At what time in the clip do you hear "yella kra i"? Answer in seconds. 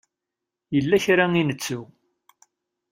0.75-1.43